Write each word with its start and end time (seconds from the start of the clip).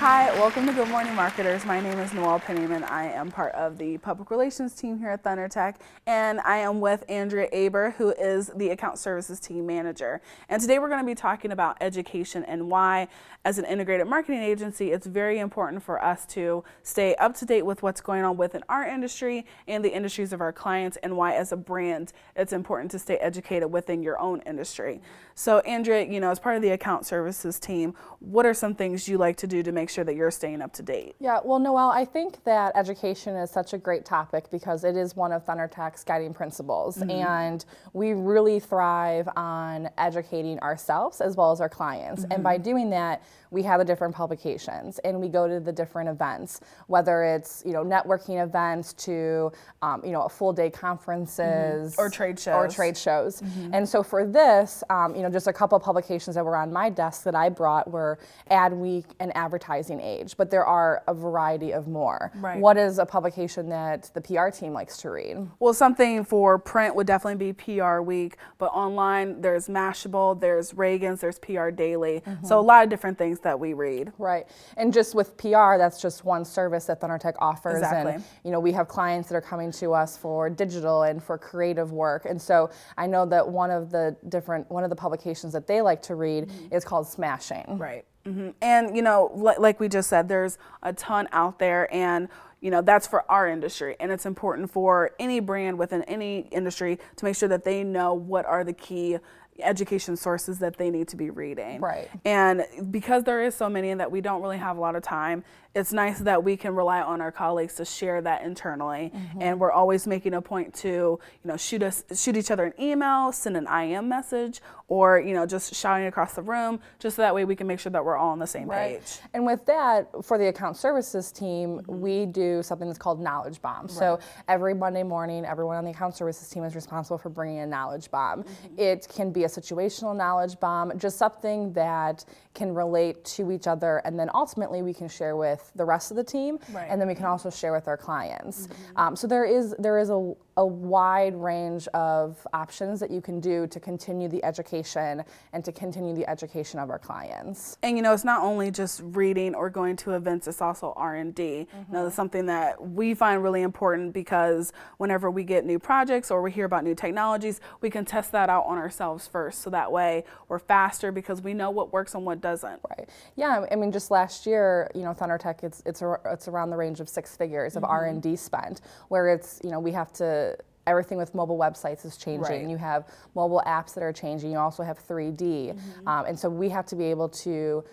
Hi, 0.00 0.30
welcome 0.38 0.64
to 0.64 0.72
Good 0.72 0.88
Morning 0.88 1.14
Marketers. 1.14 1.66
My 1.66 1.78
name 1.78 1.98
is 1.98 2.14
Noelle 2.14 2.40
Pennyman. 2.40 2.90
I 2.90 3.12
am 3.12 3.30
part 3.30 3.54
of 3.54 3.76
the 3.76 3.98
public 3.98 4.30
relations 4.30 4.74
team 4.74 4.98
here 4.98 5.10
at 5.10 5.22
ThunderTech, 5.22 5.74
and 6.06 6.40
I 6.40 6.56
am 6.56 6.80
with 6.80 7.04
Andrea 7.06 7.50
Aber, 7.52 7.90
who 7.98 8.12
is 8.12 8.50
the 8.56 8.70
account 8.70 8.98
services 8.98 9.38
team 9.38 9.66
manager. 9.66 10.22
And 10.48 10.62
today 10.62 10.78
we're 10.78 10.88
going 10.88 11.02
to 11.02 11.06
be 11.06 11.14
talking 11.14 11.52
about 11.52 11.76
education 11.82 12.44
and 12.44 12.70
why, 12.70 13.08
as 13.44 13.58
an 13.58 13.66
integrated 13.66 14.06
marketing 14.06 14.40
agency, 14.40 14.90
it's 14.90 15.06
very 15.06 15.38
important 15.38 15.82
for 15.82 16.02
us 16.02 16.24
to 16.28 16.64
stay 16.82 17.14
up 17.16 17.34
to 17.34 17.44
date 17.44 17.66
with 17.66 17.82
what's 17.82 18.00
going 18.00 18.24
on 18.24 18.38
within 18.38 18.62
our 18.70 18.86
industry 18.86 19.44
and 19.68 19.84
the 19.84 19.92
industries 19.92 20.32
of 20.32 20.40
our 20.40 20.50
clients, 20.50 20.96
and 21.02 21.14
why, 21.14 21.34
as 21.34 21.52
a 21.52 21.58
brand, 21.58 22.14
it's 22.36 22.54
important 22.54 22.90
to 22.92 22.98
stay 22.98 23.18
educated 23.18 23.70
within 23.70 24.02
your 24.02 24.18
own 24.18 24.40
industry. 24.46 25.02
So, 25.34 25.58
Andrea, 25.60 26.10
you 26.10 26.20
know, 26.20 26.30
as 26.30 26.38
part 26.38 26.56
of 26.56 26.62
the 26.62 26.70
account 26.70 27.04
services 27.04 27.60
team, 27.60 27.94
what 28.20 28.46
are 28.46 28.54
some 28.54 28.74
things 28.74 29.06
you 29.06 29.18
like 29.18 29.36
to 29.36 29.46
do 29.46 29.62
to 29.62 29.72
make 29.72 29.89
sure 29.90 30.04
that 30.04 30.14
you're 30.14 30.30
staying 30.30 30.62
up 30.62 30.72
to 30.74 30.82
date? 30.82 31.16
Yeah, 31.20 31.40
well, 31.44 31.58
Noelle, 31.58 31.90
I 31.90 32.04
think 32.04 32.42
that 32.44 32.72
education 32.76 33.36
is 33.36 33.50
such 33.50 33.72
a 33.72 33.78
great 33.78 34.04
topic 34.04 34.50
because 34.50 34.84
it 34.84 34.96
is 34.96 35.16
one 35.16 35.32
of 35.32 35.44
ThunderTech's 35.44 36.04
guiding 36.04 36.32
principles. 36.32 36.98
Mm-hmm. 36.98 37.10
And 37.10 37.64
we 37.92 38.12
really 38.12 38.60
thrive 38.60 39.28
on 39.36 39.88
educating 39.98 40.58
ourselves 40.60 41.20
as 41.20 41.36
well 41.36 41.52
as 41.52 41.60
our 41.60 41.68
clients. 41.68 42.22
Mm-hmm. 42.22 42.32
And 42.32 42.44
by 42.44 42.54
mm-hmm. 42.54 42.62
doing 42.62 42.90
that, 42.90 43.22
we 43.50 43.62
have 43.64 43.80
the 43.80 43.84
different 43.84 44.14
publications 44.14 45.00
and 45.00 45.20
we 45.20 45.28
go 45.28 45.48
to 45.48 45.58
the 45.60 45.72
different 45.72 46.08
events, 46.08 46.60
whether 46.86 47.24
it's 47.24 47.62
you 47.66 47.72
know 47.72 47.84
networking 47.84 48.42
events 48.42 48.92
to 48.92 49.50
um, 49.82 50.02
you 50.04 50.12
know 50.12 50.28
full 50.28 50.52
day 50.52 50.70
conferences 50.70 51.92
mm-hmm. 51.92 52.00
or 52.00 52.08
trade 52.08 52.38
shows 52.38 52.54
or 52.54 52.68
trade 52.68 52.96
shows. 52.96 53.40
Mm-hmm. 53.40 53.74
And 53.74 53.88
so 53.88 54.02
for 54.02 54.24
this, 54.24 54.84
um, 54.88 55.14
you 55.16 55.22
know, 55.22 55.30
just 55.30 55.48
a 55.48 55.52
couple 55.52 55.76
of 55.76 55.82
publications 55.82 56.36
that 56.36 56.44
were 56.44 56.56
on 56.56 56.72
my 56.72 56.90
desk 56.90 57.24
that 57.24 57.34
I 57.34 57.48
brought 57.48 57.90
were 57.90 58.18
Adweek 58.50 59.06
and 59.18 59.36
Advertising 59.36 59.79
Age, 59.88 60.36
but 60.36 60.50
there 60.50 60.64
are 60.64 61.02
a 61.08 61.14
variety 61.14 61.72
of 61.72 61.88
more. 61.88 62.30
Right. 62.34 62.58
What 62.58 62.76
is 62.76 62.98
a 62.98 63.06
publication 63.06 63.68
that 63.70 64.10
the 64.12 64.20
PR 64.20 64.50
team 64.50 64.72
likes 64.72 64.98
to 64.98 65.10
read? 65.10 65.48
Well, 65.58 65.72
something 65.72 66.24
for 66.24 66.58
print 66.58 66.94
would 66.94 67.06
definitely 67.06 67.52
be 67.52 67.52
PR 67.52 68.00
Week, 68.00 68.36
but 68.58 68.66
online 68.66 69.40
there's 69.40 69.68
Mashable, 69.68 70.40
there's 70.40 70.74
Ragan's, 70.74 71.20
there's 71.20 71.38
PR 71.38 71.70
Daily. 71.70 72.22
Mm-hmm. 72.26 72.46
So 72.46 72.58
a 72.58 72.60
lot 72.60 72.84
of 72.84 72.90
different 72.90 73.16
things 73.16 73.40
that 73.40 73.58
we 73.58 73.72
read. 73.72 74.12
Right. 74.18 74.46
And 74.76 74.92
just 74.92 75.14
with 75.14 75.36
PR, 75.36 75.78
that's 75.78 76.00
just 76.00 76.24
one 76.24 76.44
service 76.44 76.84
that 76.86 77.00
ThunderTech 77.00 77.34
offers. 77.38 77.78
Exactly. 77.78 78.12
And 78.14 78.24
you 78.44 78.50
know, 78.50 78.60
we 78.60 78.72
have 78.72 78.88
clients 78.88 79.28
that 79.28 79.34
are 79.36 79.40
coming 79.40 79.72
to 79.72 79.94
us 79.94 80.16
for 80.16 80.50
digital 80.50 81.04
and 81.04 81.22
for 81.22 81.38
creative 81.38 81.92
work. 81.92 82.24
And 82.24 82.40
so 82.40 82.70
I 82.96 83.06
know 83.06 83.24
that 83.26 83.46
one 83.48 83.70
of 83.70 83.90
the 83.90 84.16
different 84.28 84.70
one 84.70 84.84
of 84.84 84.90
the 84.90 84.96
publications 84.96 85.52
that 85.52 85.66
they 85.66 85.80
like 85.80 86.02
to 86.02 86.14
read 86.14 86.48
mm-hmm. 86.48 86.74
is 86.74 86.84
called 86.84 87.06
Smashing. 87.06 87.78
Right. 87.78 88.04
Mm-hmm. 88.26 88.50
And 88.60 88.96
you 88.96 89.02
know, 89.02 89.30
like 89.34 89.80
we 89.80 89.88
just 89.88 90.08
said, 90.08 90.28
there's 90.28 90.58
a 90.82 90.92
ton 90.92 91.28
out 91.32 91.58
there, 91.58 91.92
and 91.94 92.28
you 92.60 92.70
know 92.70 92.82
that's 92.82 93.06
for 93.06 93.30
our 93.30 93.48
industry, 93.48 93.96
and 93.98 94.12
it's 94.12 94.26
important 94.26 94.70
for 94.70 95.12
any 95.18 95.40
brand 95.40 95.78
within 95.78 96.02
any 96.02 96.40
industry 96.50 96.98
to 97.16 97.24
make 97.24 97.36
sure 97.36 97.48
that 97.48 97.64
they 97.64 97.82
know 97.82 98.12
what 98.12 98.44
are 98.44 98.62
the 98.62 98.74
key 98.74 99.18
education 99.62 100.16
sources 100.16 100.58
that 100.58 100.76
they 100.76 100.90
need 100.90 101.08
to 101.08 101.16
be 101.16 101.30
reading. 101.30 101.80
Right. 101.80 102.08
And 102.24 102.64
because 102.90 103.24
there 103.24 103.42
is 103.42 103.54
so 103.54 103.68
many 103.68 103.90
and 103.90 104.00
that 104.00 104.10
we 104.10 104.20
don't 104.20 104.42
really 104.42 104.58
have 104.58 104.76
a 104.76 104.80
lot 104.80 104.96
of 104.96 105.02
time, 105.02 105.44
it's 105.74 105.92
nice 105.92 106.18
that 106.18 106.42
we 106.42 106.56
can 106.56 106.74
rely 106.74 107.00
on 107.00 107.20
our 107.20 107.30
colleagues 107.30 107.74
to 107.76 107.84
share 107.84 108.20
that 108.22 108.42
internally. 108.42 109.12
Mm-hmm. 109.14 109.42
And 109.42 109.60
we're 109.60 109.70
always 109.70 110.06
making 110.06 110.34
a 110.34 110.42
point 110.42 110.74
to, 110.76 110.88
you 110.88 111.20
know, 111.44 111.56
shoot 111.56 111.82
us 111.82 112.02
shoot 112.14 112.36
each 112.36 112.50
other 112.50 112.64
an 112.64 112.72
email, 112.80 113.30
send 113.30 113.56
an 113.56 113.68
IM 113.68 114.08
message, 114.08 114.60
or, 114.88 115.20
you 115.20 115.32
know, 115.32 115.46
just 115.46 115.72
shouting 115.72 116.08
across 116.08 116.34
the 116.34 116.42
room, 116.42 116.80
just 116.98 117.14
so 117.14 117.22
that 117.22 117.32
way 117.32 117.44
we 117.44 117.54
can 117.54 117.68
make 117.68 117.78
sure 117.78 117.92
that 117.92 118.04
we're 118.04 118.16
all 118.16 118.30
on 118.30 118.40
the 118.40 118.46
same 118.46 118.66
right. 118.68 118.98
page. 118.98 119.20
And 119.32 119.46
with 119.46 119.64
that, 119.66 120.08
for 120.24 120.36
the 120.36 120.48
account 120.48 120.76
services 120.76 121.30
team, 121.30 121.78
mm-hmm. 121.78 122.00
we 122.00 122.26
do 122.26 122.64
something 122.64 122.88
that's 122.88 122.98
called 122.98 123.20
knowledge 123.20 123.62
bomb. 123.62 123.82
Right. 123.82 123.90
So 123.90 124.18
every 124.48 124.74
Monday 124.74 125.04
morning, 125.04 125.44
everyone 125.44 125.76
on 125.76 125.84
the 125.84 125.92
account 125.92 126.16
services 126.16 126.48
team 126.48 126.64
is 126.64 126.74
responsible 126.74 127.18
for 127.18 127.28
bringing 127.28 127.60
a 127.60 127.66
knowledge 127.66 128.10
bomb. 128.10 128.42
Mm-hmm. 128.42 128.80
It 128.80 129.06
can 129.08 129.30
be 129.30 129.44
a 129.44 129.48
situational 129.50 130.16
knowledge 130.16 130.58
bomb, 130.60 130.96
just 130.98 131.18
something 131.18 131.72
that 131.72 132.24
can 132.54 132.74
relate 132.74 133.24
to 133.24 133.52
each 133.52 133.66
other, 133.66 133.98
and 134.04 134.18
then 134.18 134.30
ultimately 134.34 134.82
we 134.82 134.94
can 134.94 135.08
share 135.08 135.36
with 135.36 135.70
the 135.76 135.84
rest 135.84 136.10
of 136.10 136.16
the 136.16 136.24
team, 136.24 136.58
right. 136.72 136.88
and 136.90 137.00
then 137.00 137.08
we 137.08 137.14
can 137.14 137.26
also 137.26 137.50
share 137.50 137.72
with 137.72 137.88
our 137.88 137.96
clients. 137.96 138.66
Mm-hmm. 138.66 138.98
Um, 138.98 139.16
so 139.16 139.26
there 139.26 139.44
is 139.44 139.74
there 139.78 139.98
is 139.98 140.10
a 140.10 140.34
a 140.60 140.66
wide 140.66 141.34
range 141.34 141.88
of 141.94 142.46
options 142.52 143.00
that 143.00 143.10
you 143.10 143.22
can 143.22 143.40
do 143.40 143.66
to 143.66 143.80
continue 143.80 144.28
the 144.28 144.44
education 144.44 145.24
and 145.54 145.64
to 145.64 145.72
continue 145.72 146.14
the 146.14 146.28
education 146.28 146.78
of 146.78 146.90
our 146.90 146.98
clients. 146.98 147.78
And 147.82 147.96
you 147.96 148.02
know, 148.02 148.12
it's 148.12 148.24
not 148.24 148.42
only 148.42 148.70
just 148.70 149.00
reading 149.02 149.54
or 149.54 149.70
going 149.70 149.96
to 149.96 150.12
events, 150.12 150.46
it's 150.46 150.60
also 150.60 150.92
R&D. 150.96 151.42
Mm-hmm. 151.42 151.76
You 151.78 151.84
know, 151.94 152.04
that's 152.04 152.14
something 152.14 152.44
that 152.44 152.80
we 152.80 153.14
find 153.14 153.42
really 153.42 153.62
important 153.62 154.12
because 154.12 154.74
whenever 154.98 155.30
we 155.30 155.44
get 155.44 155.64
new 155.64 155.78
projects 155.78 156.30
or 156.30 156.42
we 156.42 156.52
hear 156.52 156.66
about 156.66 156.84
new 156.84 156.94
technologies, 156.94 157.62
we 157.80 157.88
can 157.88 158.04
test 158.04 158.30
that 158.32 158.50
out 158.50 158.66
on 158.66 158.76
ourselves 158.76 159.26
first. 159.26 159.62
So 159.62 159.70
that 159.70 159.90
way 159.90 160.24
we're 160.48 160.58
faster 160.58 161.10
because 161.10 161.40
we 161.40 161.54
know 161.54 161.70
what 161.70 161.90
works 161.90 162.14
and 162.14 162.26
what 162.26 162.42
doesn't. 162.42 162.80
Right. 162.90 163.08
Yeah, 163.34 163.64
I 163.72 163.76
mean 163.76 163.92
just 163.92 164.10
last 164.10 164.44
year, 164.44 164.90
you 164.94 165.04
know, 165.04 165.14
ThunderTech 165.14 165.64
it's 165.64 165.82
it's 165.86 166.02
it's 166.26 166.48
around 166.48 166.68
the 166.68 166.76
range 166.76 167.00
of 167.00 167.08
6 167.08 167.36
figures 167.36 167.76
of 167.76 167.82
mm-hmm. 167.82 167.92
R&D 167.92 168.36
spent 168.36 168.82
where 169.08 169.30
it's, 169.30 169.58
you 169.64 169.70
know, 169.70 169.80
we 169.80 169.92
have 169.92 170.12
to 170.12 170.49
everything 170.90 171.16
with 171.16 171.34
mobile 171.34 171.56
websites 171.56 172.04
is 172.04 172.16
changing. 172.16 172.62
Right. 172.62 172.68
You 172.68 172.76
have 172.76 173.08
mobile 173.34 173.62
apps 173.66 173.94
that 173.94 174.02
are 174.02 174.12
changing. 174.12 174.50
You 174.50 174.58
also 174.58 174.82
have 174.82 174.98
3D. 174.98 175.38
Mm-hmm. 175.38 176.08
Um, 176.08 176.26
and 176.26 176.38
so 176.38 176.50
we 176.50 176.68
have 176.68 176.84
to 176.86 176.96
be 176.96 177.04
able 177.04 177.28
to 177.44 177.84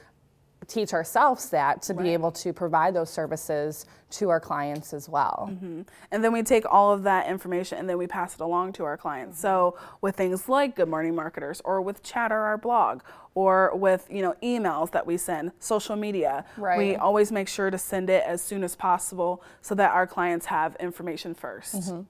teach 0.67 0.93
ourselves 0.93 1.49
that 1.49 1.81
to 1.83 1.93
right. 1.93 2.03
be 2.03 2.09
able 2.13 2.31
to 2.31 2.51
provide 2.53 2.93
those 2.93 3.09
services 3.09 3.85
to 4.09 4.29
our 4.29 4.39
clients 4.39 4.93
as 4.93 5.09
well. 5.09 5.49
Mm-hmm. 5.51 5.81
And 6.11 6.23
then 6.23 6.31
we 6.31 6.43
take 6.43 6.65
all 6.69 6.93
of 6.93 7.03
that 7.03 7.27
information 7.27 7.77
and 7.77 7.89
then 7.89 7.97
we 7.97 8.07
pass 8.07 8.35
it 8.35 8.41
along 8.41 8.73
to 8.73 8.83
our 8.83 8.97
clients. 8.97 9.37
Mm-hmm. 9.37 9.47
So 9.47 9.77
with 10.01 10.15
things 10.15 10.47
like 10.47 10.75
Good 10.75 10.89
Morning 10.89 11.15
Marketers 11.15 11.61
or 11.63 11.81
with 11.81 12.03
Chatter, 12.03 12.39
our 12.39 12.57
blog, 12.57 13.01
or 13.35 13.75
with 13.75 14.07
you 14.09 14.21
know 14.21 14.35
emails 14.41 14.91
that 14.91 15.05
we 15.05 15.15
send, 15.15 15.51
social 15.59 15.95
media, 15.95 16.43
right. 16.57 16.77
we 16.77 16.95
always 16.95 17.31
make 17.31 17.47
sure 17.47 17.69
to 17.69 17.77
send 17.77 18.09
it 18.09 18.23
as 18.25 18.41
soon 18.41 18.63
as 18.63 18.75
possible 18.75 19.43
so 19.61 19.75
that 19.75 19.91
our 19.91 20.07
clients 20.07 20.47
have 20.47 20.75
information 20.79 21.35
1st 21.35 21.75
mm-hmm. 21.75 22.01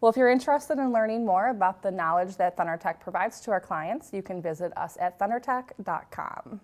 Well, 0.00 0.10
if 0.10 0.16
you're 0.16 0.30
interested 0.30 0.78
in 0.78 0.92
learning 0.92 1.24
more 1.24 1.48
about 1.48 1.82
the 1.82 1.90
knowledge 1.90 2.36
that 2.36 2.56
ThunderTech 2.56 3.00
provides 3.00 3.40
to 3.40 3.50
our 3.50 3.60
clients, 3.60 4.10
you 4.12 4.22
can 4.22 4.42
visit 4.42 4.76
us 4.76 4.98
at 5.00 5.18
thundertech.com. 5.18 6.60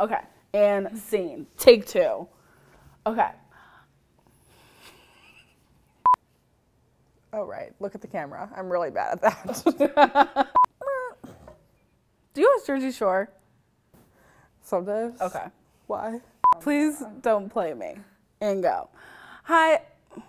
Okay. 0.00 0.20
And 0.54 0.96
scene. 0.98 1.46
Take 1.56 1.86
two. 1.86 2.26
Okay. 3.06 3.30
Oh, 7.32 7.44
right. 7.44 7.72
Look 7.80 7.94
at 7.94 8.00
the 8.00 8.06
camera. 8.06 8.48
I'm 8.56 8.70
really 8.70 8.90
bad 8.90 9.18
at 9.22 9.44
that. 9.44 10.48
Do 12.34 12.40
you 12.40 12.54
watch 12.56 12.66
Jersey 12.66 12.92
Shore? 12.92 13.30
Sometimes. 14.62 15.20
Okay. 15.20 15.44
Why? 15.86 16.20
Please 16.60 17.02
don't 17.22 17.48
play 17.50 17.74
me. 17.74 17.96
And 18.40 18.62
go. 18.62 18.88
Hi. 19.44 19.82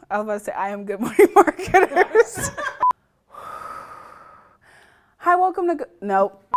I 0.10 0.18
was 0.18 0.26
about 0.26 0.40
to 0.40 0.40
say, 0.46 0.52
I 0.52 0.70
am 0.70 0.86
Good 0.86 1.00
Morning 1.00 1.28
Marketers. 1.36 2.52
Hi, 5.18 5.36
welcome 5.36 5.68
to. 5.68 5.76
Go- 5.76 5.86
nope. 6.02 6.44